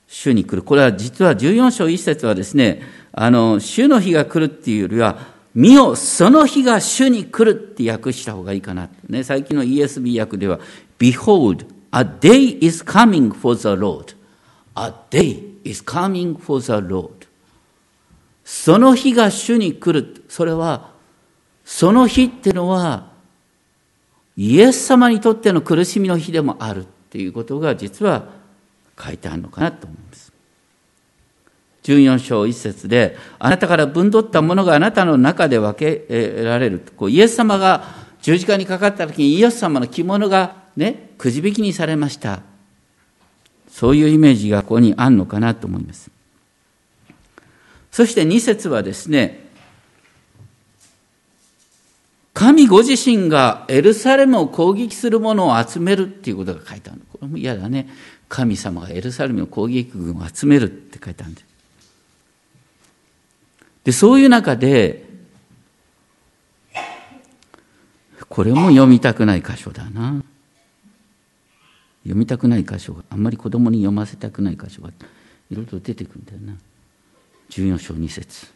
[0.09, 0.63] 主に来る。
[0.63, 2.81] これは実は14章1節はですね、
[3.13, 5.19] あの、主の日が来るっていうよりは、
[5.53, 8.89] 見よ、その日が主に来るって訳した方がいいかな。
[9.07, 10.59] ね、最近の ESB 訳では、
[10.97, 14.15] Behold, a day is coming for the Lord.
[14.75, 17.27] A day is coming for the Lord.
[18.43, 20.23] その日が主に来る。
[20.27, 20.89] それは、
[21.63, 23.11] その日っていうのは、
[24.35, 28.38] イエス様にとっての苦しみの日でもあるっていうことが実は
[29.01, 30.31] 書いてあるのかなと思います。
[31.83, 36.83] 14章1節で、あなたから分取ったものがあなたの中で分けられる。
[36.97, 37.83] こうイエス様が
[38.21, 42.41] 十字架にかかった時にイエス様の着物がね、くじ引きにされました。
[43.69, 46.11] そういうイメージがここにあるのかなと思います。
[47.91, 49.47] そして2節はですね、
[52.33, 57.01] 神ご自身がエルサレムを攻撃する者を集めるっていうことが書いてある。
[57.11, 57.89] これも嫌だね。
[58.29, 61.45] 神様がエルサレムの攻撃軍を集めるって書いてあるんです。
[63.83, 65.09] で、そういう中で、
[68.29, 70.23] これも読みたくない箇所だな。
[72.03, 74.89] 読みたくない箇所が、あんまり子供に読ませたくない箇所が
[75.49, 76.53] いろいろ出てくるんだよな。
[77.49, 78.47] 14章2節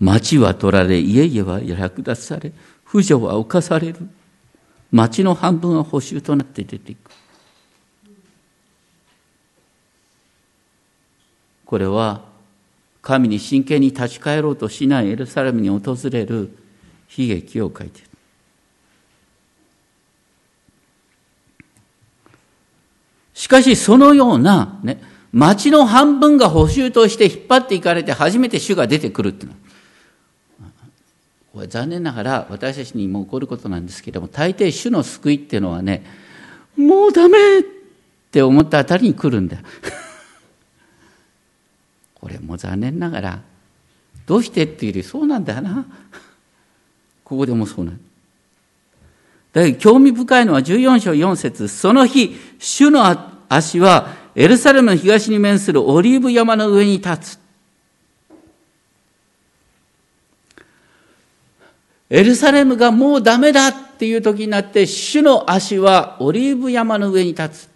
[0.00, 2.52] 町は取られ、家々は略奪され、
[2.84, 4.08] 婦女は侵される。
[4.90, 7.10] 町の半分は補修となって出ていく。
[11.68, 12.22] これは
[13.02, 16.50] 神に真剣に立ち返ろうとしないエルサレムに訪れる
[17.14, 18.08] 悲劇を書いている。
[23.34, 24.98] しかしそのような、ね、
[25.30, 29.56] 町の半分が補修として引っ張っていかれて初めて主が出てくるっていうの。
[31.52, 36.02] これ残念ながら私たちにも起こることなんですけれども、大抵主の救いっていうのはね、
[36.78, 37.62] もうダメっ
[38.30, 39.62] て思ったあたりに来るんだよ。
[42.20, 43.40] これも残念ながら、
[44.26, 45.86] どうしてっていうよりそうなんだよな。
[47.24, 47.98] ここでもそうなる。
[49.52, 53.04] だけど興味深いのは14章4節その日、主の
[53.48, 57.38] 足はエルサレムの東に面するオリーブ山の上に立つ。
[62.10, 67.68] エルサレムがもうダメだっていう時になって、主の足はオリーブ山の上に立つ。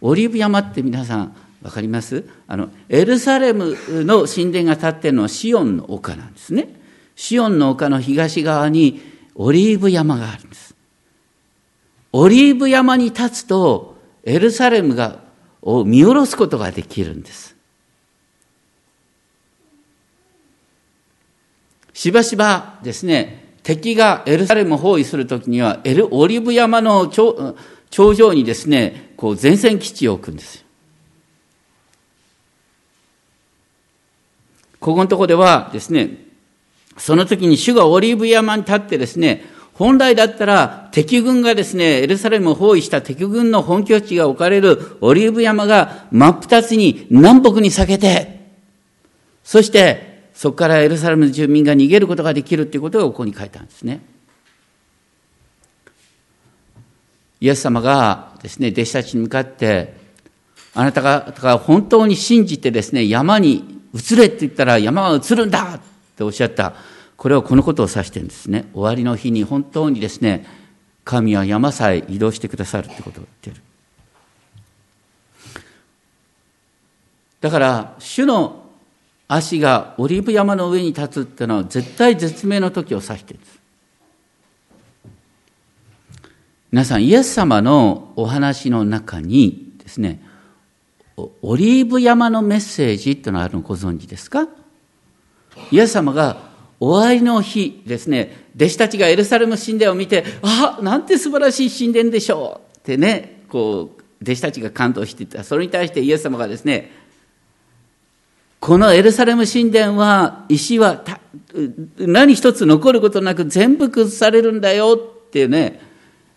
[0.00, 2.24] オリーブ山って皆さん、わかります？
[2.46, 6.68] あの、エルサレムの神殿が建っているのはシオンの丘なんですね。
[7.16, 9.00] シオンの丘の東側に
[9.34, 10.74] オリーブ山があるんです。
[12.12, 15.20] オリーブ山に立つと、エルサレムが
[15.60, 17.56] を見下ろすことができるんです。
[21.92, 27.56] しばしばですね、敵がエルサレムを包囲するときには、エル、オリーブ山の頂
[28.14, 30.67] 上にですね、こう前線基地を置くんですよ。
[34.80, 36.24] ここのとこではですね、
[36.96, 48.40] その時に主がオリーブ山に立ってですね、本来だったら敵軍がですね、エルサレムを包囲した敵軍の本拠地が置かれるオリーブ山が真っ二つに南北に裂けて、
[49.44, 54.00] そしてそこからエルサレムの住民が逃げることができるということがここに書いてあるんですね。
[57.40, 59.94] イエス様がですね、弟子たちに向かって、
[60.74, 65.80] あなた方が本当に信じてですね、山に移れって言ったら山は移るんだっ
[66.16, 66.74] ておっしゃった。
[67.16, 68.68] これはこのことを指してるんですね。
[68.72, 70.46] 終わりの日に本当にですね、
[71.04, 73.56] 神は山さえ移動してくださるってことを言ってる。
[77.40, 78.64] だから、主の
[79.26, 83.58] 足がオリーブ山の上に立つっていうのは絶対絶命の時を指してるんです。
[86.70, 90.20] 皆さん、イエス様のお話の中にですね、
[91.42, 94.46] オリーブ山のメッセージっていうのがあるのご存知ですか？
[95.70, 96.48] イエス様が
[96.80, 105.42] 終わりの日ですね、弟子たちがエルサレム神殿を見て、あなんて素晴らしい神殿でしょうってね、こう、弟子たちが感動していた。
[105.42, 106.92] それに対してイエス様がですね、
[108.60, 111.04] このエルサレム神殿は、石は
[111.98, 115.80] 何一つ残ることなく全部崩されるんだよっていうね、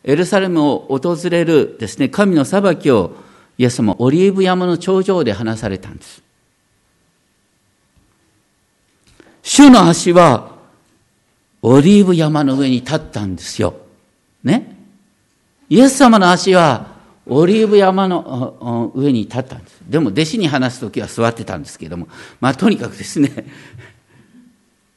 [0.03, 3.15] エルサレムを訪れるですね、神の裁きを
[3.61, 6.23] イエス様オリーブ山の頂上で話されたんです。
[9.43, 10.55] 主の足は
[11.61, 13.75] オリーブ山の上に立ったんですよ。
[14.43, 14.75] ね？
[15.69, 16.87] イエス様の足は
[17.27, 19.79] オリーブ山の上に立ったんです。
[19.87, 22.07] でも弟子に話すときは座ってたんですけども、
[22.39, 23.45] まあとにかくですね。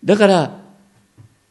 [0.02, 0.58] だから、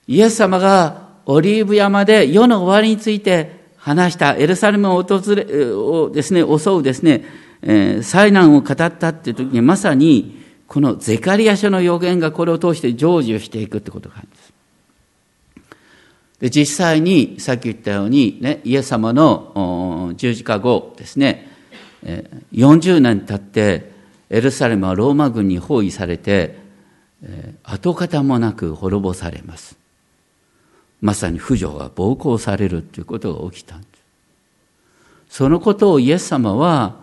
[0.08, 7.26] イエス様がオリーブ山で世の終わりについて話したエルサレムを訪れ、をですね、襲うですね、
[7.62, 14.54] えー、災難を語ったっていう時にまさにこのゼカリア書の予言がこれを通して成就していくってことがあるんです。
[16.40, 21.50] で実際にさっき言ったように、ね、イエス様の十字架後ですね、
[22.54, 23.92] 40年経って
[24.30, 26.58] エルサレムはローマ軍に包囲されて、
[27.22, 29.83] え跡形もなく滅ぼされます。
[31.04, 33.88] まさに婦女が暴行されるということが起きたんで
[35.28, 35.36] す。
[35.36, 36.96] そのことをイエス様は、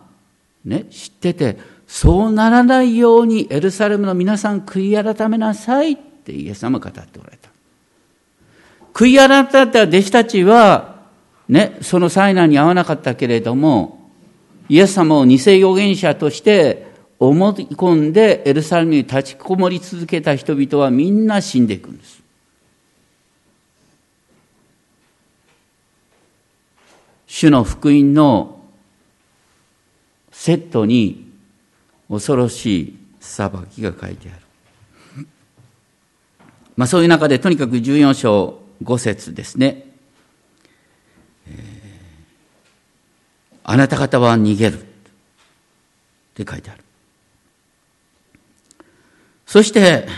[0.65, 7.51] ね、知ってて、そうならないようにエルサレムの皆さん悔い改めなさいってイエス様語っておられた。
[8.95, 11.03] 悔い改めた弟子たちは、
[11.47, 14.11] ね、その災難に合わなかったけれども、
[14.71, 22.21] イエス様を偽預言者として思い込んでエルサレムに立ちこもり続けた人々はみんな死んでいくんです。
[27.33, 28.61] 主の福音の
[30.33, 31.31] セットに
[32.11, 35.27] 恐ろしい裁きが書いてある。
[36.77, 39.87] まあそういう中でとにかく14章5節ですね。
[41.47, 41.55] えー、
[43.63, 44.81] あなた方は逃げる。
[44.81, 44.85] っ
[46.35, 46.83] て書いてある。
[49.47, 50.09] そして、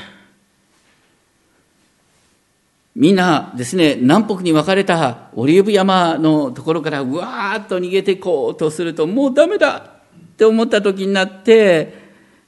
[2.94, 12.02] みんなですね、南北に分かれたオリーブ山のところからうわーっと逃げていこうとすると、もうダメだって思った時になって、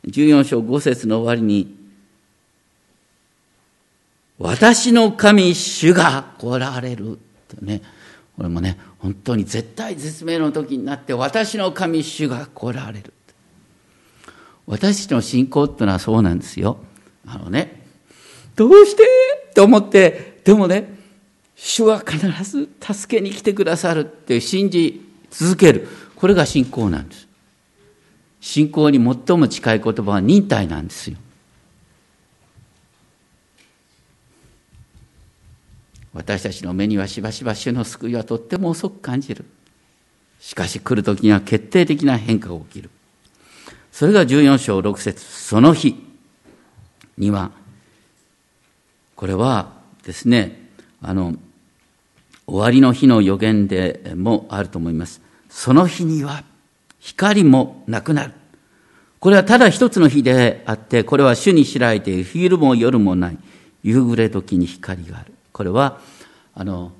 [0.07, 1.75] 14章5節の終わりに、
[4.39, 7.17] 私の神主が来られるっ
[7.49, 7.81] てね、
[8.37, 13.15] これもね、本当に絶対絶命の時になって、私の神主が来られる。
[14.67, 16.79] 私の信仰ってのはそうなんですよ。
[17.27, 17.87] あのね、
[18.57, 19.05] どうして？
[19.55, 20.95] と思って、でもね、
[21.57, 25.89] 主は必ず助けに来てくださるって信じ続ける。
[26.17, 27.27] これが信仰なんです。
[28.41, 31.17] 信仰に最も近い言葉は忍耐なんですよ。
[36.13, 39.45] 私たちの目にはしばしば主の救いはとっても遅く感じる。
[40.39, 42.91] しかし来る時には決定的な変化が起きる。
[43.91, 45.97] それが14章6節その日
[47.17, 47.51] には、
[49.17, 49.74] これは
[50.05, 50.69] ですね、
[51.03, 51.35] あの、
[52.47, 55.23] 終わりの日の予言でもあると思います。
[55.49, 56.45] その日には、
[57.01, 58.33] 光もなくなる。
[59.21, 63.39] これはただ一つの日であって、これは主に知られている昼も夜もない
[63.83, 65.33] 夕暮れ時に光がある。
[65.53, 66.01] これは、
[66.55, 66.93] あの、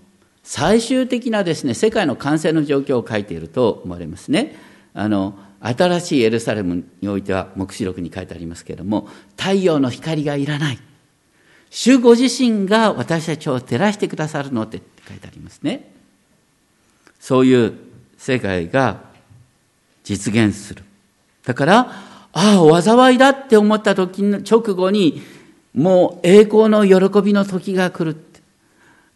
[0.43, 4.57] 最終的なですね、世界の感染の状況を書いていると思われますね。
[4.95, 10.79] あの、新しいエルサレムにおいては、黙示録に書いてありますけれども、太陽の光がいらない。
[11.77, 15.91] 主ご自身が私たちを照らしてくださるのって書いてありますね。
[17.19, 17.75] そういう
[18.17, 19.01] 世界が
[20.05, 20.85] 実現する。
[21.45, 21.81] だから、
[22.33, 25.21] ああ、災いだって思った時の直後に、
[25.75, 28.41] もう栄光の喜びの時が来るって。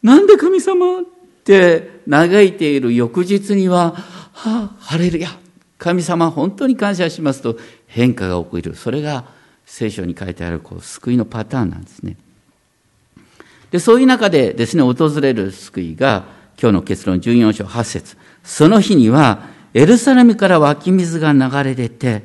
[0.02, 1.02] なんで神様っ
[1.44, 3.92] て嘆いている翌日には、
[4.32, 5.28] はあ、ハレルヤ。
[5.78, 7.56] 神様本当に感謝しますと
[7.86, 8.74] 変化が起こる。
[8.74, 9.26] それが
[9.64, 12.16] 聖書に書いてあるこう救いのパターンなんですね。
[13.70, 16.24] で、そういう中でですね、訪れる救いが、
[16.60, 22.22] 今日の結論14章8節その日には、エルサレムから湧き水が流れ出て、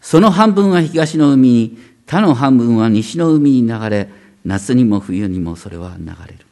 [0.00, 4.08] その半分は東の海に、他の半分は西の海に流れ、
[4.44, 6.44] 夏にも冬にもそれは流れる。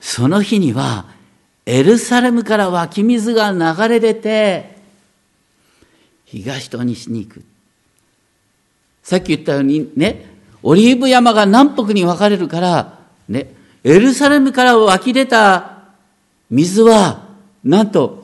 [0.00, 1.06] その日には、
[1.64, 4.76] エルサレムから湧き水が流れ出て、
[6.24, 7.44] 東と西に行く。
[9.02, 10.31] さっき言ったようにね、
[10.62, 12.98] オリーブ山が南北に分かれるから、
[13.28, 13.52] ね、
[13.84, 15.82] エルサレムから湧き出た
[16.50, 17.28] 水は、
[17.64, 18.22] なんと、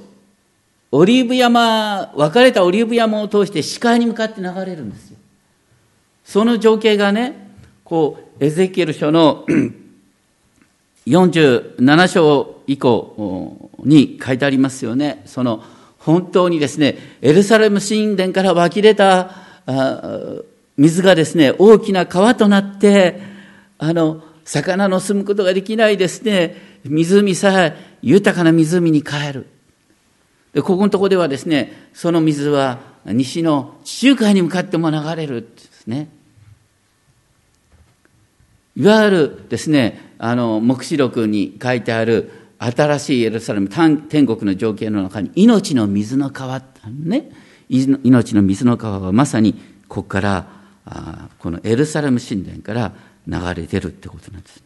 [0.91, 5.18] オリーブ山、分かれたオリーブ山を通して視界に向かって流れるんですよ。
[6.24, 7.51] その情景がね、
[7.84, 9.45] こう、エゼキエル書の
[11.07, 15.22] 47章以降に書いてありますよね。
[15.26, 15.62] その、
[15.99, 19.30] 本当にですね、エルサレム神殿から湧き出た
[20.79, 23.20] 水がですね、大きな川となって、
[23.79, 29.47] あの、魚の住むことができないですね、湖さえ豊かな湖に変える。
[30.55, 36.09] で、ここのとこではですね、その水は西の地中海に向かっても流れるですね。
[38.76, 47.31] いわゆるですね、あの、目視録に書いてある新しいエルサレム、天国の情景の中に命の水の川、ね、
[47.68, 49.55] 命の水の川はまさに
[49.89, 50.57] ここから
[50.91, 52.93] あこのエルサレム神殿から
[53.26, 54.62] 流れ出るってことなんですね。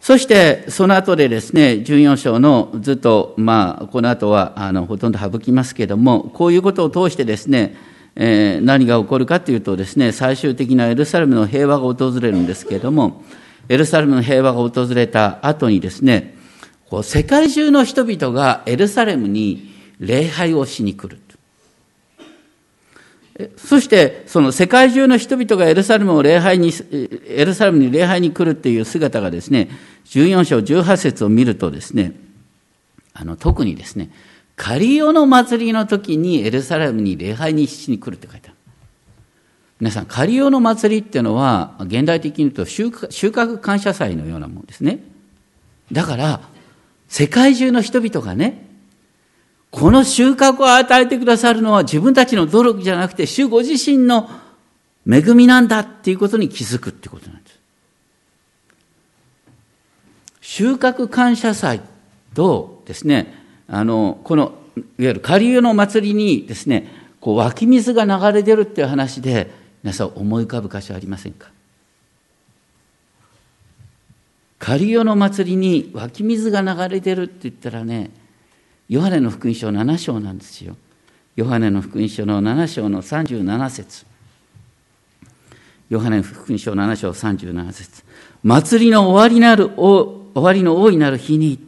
[0.00, 7.74] そして、その後でですね、14章のずっと、まあ、この後は、あの、ほとんど省きますけれども、こういうことを通してですね、
[8.16, 13.22] えー、何が起こるかというとですね、最終的なエルサレムの平和が訪れるんですけれども、
[13.70, 16.36] エルサレムの平和が訪れた後にですね、
[16.90, 21.18] こう世界中の人々がエルサレムに礼拝をしに来る。
[23.56, 26.72] そして、その世界中の人々がエルサレムを礼拝に、
[27.26, 29.70] エルサレムに礼拝に来るっていう姿がですね、
[30.06, 32.12] 14章18節を見るとですね、
[33.12, 34.10] あの、特にですね、
[34.54, 38.56] カリオの祭りの時にエルサレムに礼拝にしに来るって書いてある。
[39.80, 45.00] 皆さん、カリオの祭りっていうのは、現代的に言うと収穫感謝祭のようなものですね。
[45.90, 46.40] だから、
[47.08, 48.73] 世界中の人々がね、
[49.76, 54.30] この収穫を与えてくださるのは自分たちの努力じゃなくて、主ご自身の
[55.04, 57.58] 恵みなんだっていうことに気づくってことなんです。
[60.40, 61.80] 収穫感謝祭
[62.34, 63.34] とですね、
[63.66, 66.88] あの、この、いわゆる下流の祭りにですね、
[67.20, 69.50] こう湧き水が流れ出るっていう話で、
[69.82, 71.50] 皆さん思い浮かぶ箇所ありませんか？
[74.60, 78.10] カリオの祭りに湧き水が流れ出るって言ったらね、
[78.88, 80.76] ヨハネの福音書7章なんですよ。
[81.36, 84.06] ヨハネの福音書の7章の37節
[85.90, 88.04] ヨハネの福音書7章37節
[88.42, 91.58] 祭りの終わりなる、終わりの大いなる日に、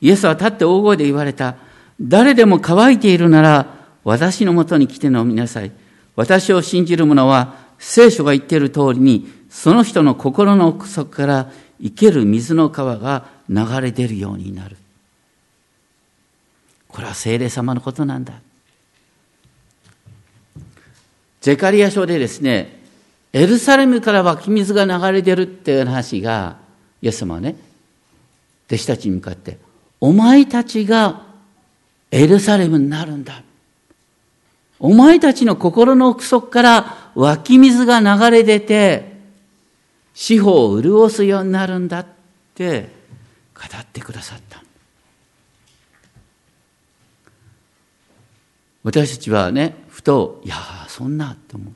[0.00, 1.56] イエスは立って大声で言われた。
[2.00, 3.66] 誰でも乾いているなら、
[4.02, 5.72] 私のもとに来て飲みなさい。
[6.14, 11.50] 私を信じる者は、聖書が言っている通りに、その人の心の奥底から
[11.80, 14.76] 生ける水の川が流れ出るようになる。
[16.96, 18.32] これは聖霊様のことなんだ。
[21.42, 22.80] ゼカリア書でですね、
[23.34, 26.56] エルサレムから湧き水が流れ出るっていう話が、
[27.02, 27.54] イエス様はね、
[28.68, 29.58] 弟子たちに向かって、
[30.00, 31.20] お前たちが
[32.10, 33.42] エルサレムになるんだ。
[34.78, 39.18] お前たちの心の奥底から湧き水が流れ出て、
[40.14, 42.06] 司法を潤すようになるんだっ
[42.54, 42.88] て
[43.54, 44.65] 語ってくださった。
[48.86, 50.54] 私たちはね、ふと、いや
[50.86, 51.72] そんなって思う。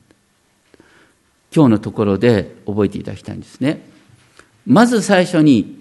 [1.53, 3.85] 今日のところで覚えていただきたいんですね。
[4.65, 5.77] まず最初に、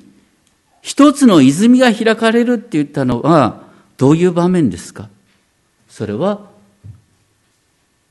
[0.83, 3.63] 一つの泉が開かれるって言ったのは、
[3.97, 5.09] どういう場面ですか？
[5.89, 6.51] それは、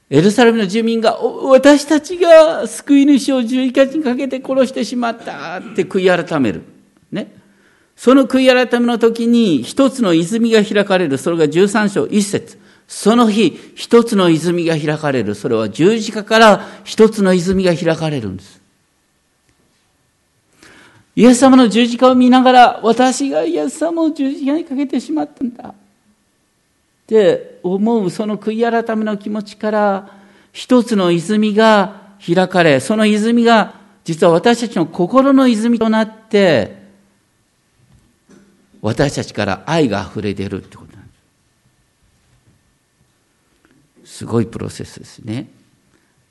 [0.09, 6.61] エルサレムの住民が、私たちが救い主を十字架にかけて殺してしまったって悔い改める。
[7.11, 7.35] ね。
[7.97, 11.17] その悔い改めの時に一つの泉が開かれる。
[11.17, 12.57] それが13章1節
[12.89, 15.35] その日、一つの泉が開かれる。
[15.35, 18.59] それは十字架から一つの泉が開かれるんです。
[21.15, 25.69] イエス様の十字架を見ながら、私がイエス様を十字架にかけてしまったんだ。
[25.69, 25.73] っ
[27.05, 30.19] て思うその悔い改めの気持ちから、
[30.51, 36.81] 一つの泉が開かれ、その泉が実は私たちの心の泉となって、
[38.81, 40.88] 私たちから愛が溢れ出るってこと
[44.19, 45.47] すごいプロセスですね。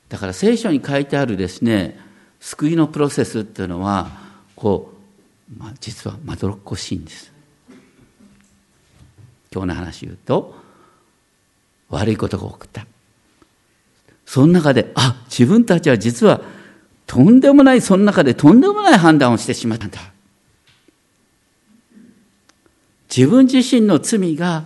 [0.09, 1.99] だから聖書に書いてあるですね、
[2.39, 4.11] 救いのプロセスっていうのは、
[4.55, 4.93] こ
[5.51, 7.31] う、まあ、実はまどろっこしいんです。
[9.51, 10.53] 今日の話言うと、
[11.89, 12.85] 悪いことが起こった。
[14.23, 16.41] その中で、あ、自分たちは実は
[17.07, 19.99] とんでもない、その中でとんでもない判断をしてしまったんだ。
[23.09, 24.65] 自分自身の罪が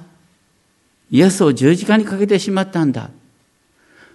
[1.14, 3.11] イエスを十字架にかけてしまったんだ。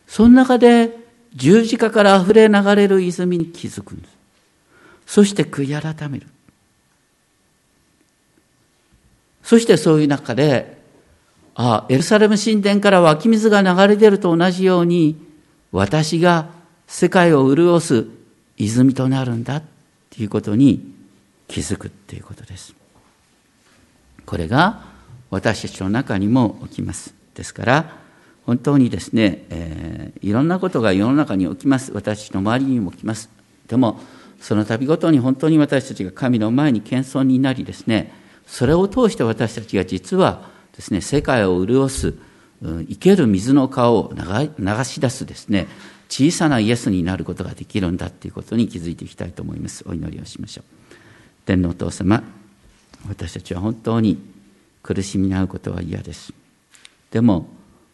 [0.09, 0.99] その中で
[1.33, 4.17] 十字架から溢れ流れる泉に気づくんです。
[5.07, 6.27] そして悔い改める。
[9.45, 10.77] そしてそういう中で、
[11.55, 15.25] ああ、エルサレム神殿から湧き水が流れ出ると同じように、
[15.71, 16.49] 私が
[16.89, 18.07] 世界を潤す
[18.57, 19.63] 泉となるんだっ
[20.11, 20.93] ていうことに
[21.47, 22.75] 気づくっていうことです。
[24.27, 24.88] これが
[25.31, 27.15] 私たちの中にも起きます。
[27.35, 27.99] ですから、
[28.47, 31.93] 本当にですね、えー、いろんなことが世の中に起きます。
[31.93, 33.29] 私たちの周りにも起きます。
[33.69, 34.01] でも、
[34.41, 38.13] その度ごとに本当に私たちが神の前に謙遜になりですね、
[38.47, 42.15] それを通して私たちが実はですね、世界を潤す、
[42.63, 45.67] 生ける水の川を流し出すですね、
[46.09, 49.85] 小さなイエスになることができるんだということに気づいていきたいと思います。
[49.87, 50.65] お祈りをしましょう。
[51.45, 52.23] 天皇お父様、
[53.09, 54.19] 私たちは本当に
[54.89, 56.33] 苦しみに遭うことは嫌です。
[57.11, 57.47] でも、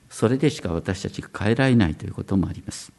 [0.09, 2.93] それでしか私たちが変えられないということもあります。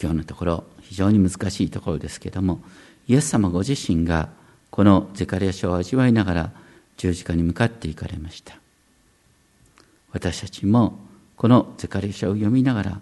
[0.00, 2.62] 今日のところ、非常に難しいところですけども、
[3.08, 4.28] イエス様ご自身が
[4.70, 6.52] このゼカリア書を味わいながら
[6.98, 8.56] 十字架に向かっていかれました。
[10.12, 11.00] 私たちも
[11.36, 13.00] このゼカリア書を読みながら、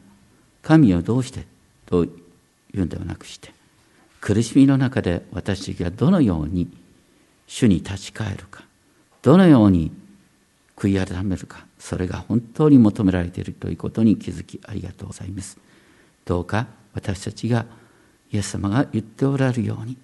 [0.63, 1.47] 神をどうして
[1.85, 2.11] とい
[2.77, 3.53] うんではなくして、
[4.23, 6.71] 苦しみの中で私たちがどのように
[7.47, 8.70] 主に立ち返るか、
[9.23, 9.93] どのように
[10.77, 15.59] 悔い改めるか、それが本当に求められているということに気づきありがとうございます。
[16.25, 17.67] どうか私たちが
[18.33, 19.97] イエス様が言っておられるように、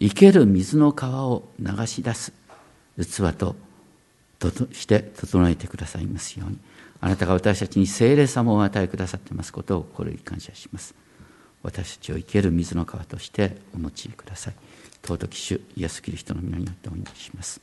[0.00, 2.32] 生ける水の川を流し出す
[2.98, 3.56] 器と
[4.72, 6.58] して整えてくださいますように。
[7.00, 10.94] あなたが私たちに聖霊様をお与えくださってますことを心に感謝します。
[11.62, 14.54] 私たちを生ける水の川としてお持ちください。
[15.02, 17.60] 尊き主イエス・キリストの皆によってお祈りします。